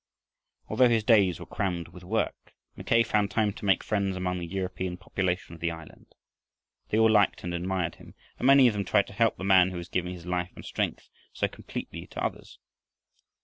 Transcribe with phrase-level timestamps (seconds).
[0.67, 4.47] Although his days were crammed with work, Mackay found time to make friends among the
[4.47, 6.15] European population of the island.
[6.89, 9.69] They all liked and admired him, and many of them tried to help the man
[9.69, 12.57] who was giving his life and strength so completely to others.